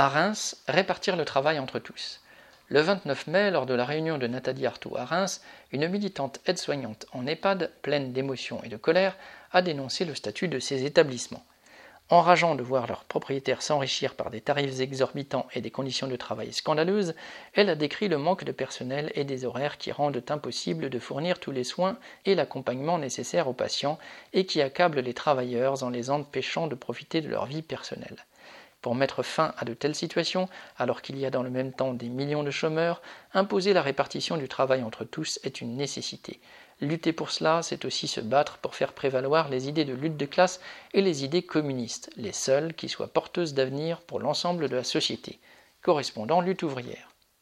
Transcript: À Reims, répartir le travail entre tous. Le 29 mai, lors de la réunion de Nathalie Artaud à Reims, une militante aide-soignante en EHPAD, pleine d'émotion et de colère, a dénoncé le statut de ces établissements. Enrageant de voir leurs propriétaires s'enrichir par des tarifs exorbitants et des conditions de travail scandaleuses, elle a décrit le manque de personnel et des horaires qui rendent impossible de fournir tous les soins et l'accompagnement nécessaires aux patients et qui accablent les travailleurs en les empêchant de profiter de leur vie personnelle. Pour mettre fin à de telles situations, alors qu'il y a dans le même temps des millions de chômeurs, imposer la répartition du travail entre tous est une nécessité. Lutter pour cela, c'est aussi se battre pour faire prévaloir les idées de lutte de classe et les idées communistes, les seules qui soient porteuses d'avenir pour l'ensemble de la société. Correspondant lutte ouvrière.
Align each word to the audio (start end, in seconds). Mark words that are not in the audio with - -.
À 0.00 0.08
Reims, 0.08 0.62
répartir 0.68 1.16
le 1.16 1.24
travail 1.24 1.58
entre 1.58 1.80
tous. 1.80 2.20
Le 2.68 2.80
29 2.80 3.26
mai, 3.26 3.50
lors 3.50 3.66
de 3.66 3.74
la 3.74 3.84
réunion 3.84 4.16
de 4.16 4.28
Nathalie 4.28 4.64
Artaud 4.64 4.96
à 4.96 5.04
Reims, 5.04 5.40
une 5.72 5.88
militante 5.88 6.38
aide-soignante 6.46 7.06
en 7.12 7.26
EHPAD, 7.26 7.72
pleine 7.82 8.12
d'émotion 8.12 8.62
et 8.62 8.68
de 8.68 8.76
colère, 8.76 9.16
a 9.50 9.60
dénoncé 9.60 10.04
le 10.04 10.14
statut 10.14 10.46
de 10.46 10.60
ces 10.60 10.84
établissements. 10.84 11.44
Enrageant 12.10 12.54
de 12.54 12.62
voir 12.62 12.86
leurs 12.86 13.02
propriétaires 13.02 13.60
s'enrichir 13.60 14.14
par 14.14 14.30
des 14.30 14.40
tarifs 14.40 14.78
exorbitants 14.78 15.48
et 15.52 15.60
des 15.60 15.72
conditions 15.72 16.06
de 16.06 16.14
travail 16.14 16.52
scandaleuses, 16.52 17.16
elle 17.54 17.68
a 17.68 17.74
décrit 17.74 18.06
le 18.06 18.18
manque 18.18 18.44
de 18.44 18.52
personnel 18.52 19.10
et 19.16 19.24
des 19.24 19.44
horaires 19.44 19.78
qui 19.78 19.90
rendent 19.90 20.22
impossible 20.28 20.90
de 20.90 20.98
fournir 21.00 21.40
tous 21.40 21.50
les 21.50 21.64
soins 21.64 21.98
et 22.24 22.36
l'accompagnement 22.36 22.98
nécessaires 22.98 23.48
aux 23.48 23.52
patients 23.52 23.98
et 24.32 24.46
qui 24.46 24.62
accablent 24.62 25.00
les 25.00 25.12
travailleurs 25.12 25.82
en 25.82 25.90
les 25.90 26.08
empêchant 26.08 26.68
de 26.68 26.76
profiter 26.76 27.20
de 27.20 27.28
leur 27.28 27.46
vie 27.46 27.62
personnelle. 27.62 28.24
Pour 28.80 28.94
mettre 28.94 29.22
fin 29.22 29.52
à 29.58 29.64
de 29.64 29.74
telles 29.74 29.94
situations, 29.94 30.48
alors 30.76 31.02
qu'il 31.02 31.18
y 31.18 31.26
a 31.26 31.30
dans 31.30 31.42
le 31.42 31.50
même 31.50 31.72
temps 31.72 31.94
des 31.94 32.08
millions 32.08 32.44
de 32.44 32.50
chômeurs, 32.50 33.02
imposer 33.34 33.72
la 33.72 33.82
répartition 33.82 34.36
du 34.36 34.48
travail 34.48 34.82
entre 34.82 35.04
tous 35.04 35.40
est 35.42 35.60
une 35.60 35.76
nécessité. 35.76 36.40
Lutter 36.80 37.12
pour 37.12 37.32
cela, 37.32 37.62
c'est 37.62 37.84
aussi 37.84 38.06
se 38.06 38.20
battre 38.20 38.58
pour 38.58 38.76
faire 38.76 38.92
prévaloir 38.92 39.48
les 39.48 39.68
idées 39.68 39.84
de 39.84 39.94
lutte 39.94 40.16
de 40.16 40.26
classe 40.26 40.60
et 40.94 41.02
les 41.02 41.24
idées 41.24 41.42
communistes, 41.42 42.10
les 42.16 42.32
seules 42.32 42.72
qui 42.74 42.88
soient 42.88 43.12
porteuses 43.12 43.54
d'avenir 43.54 44.00
pour 44.02 44.20
l'ensemble 44.20 44.68
de 44.68 44.76
la 44.76 44.84
société. 44.84 45.40
Correspondant 45.82 46.40
lutte 46.40 46.62
ouvrière. 46.62 47.08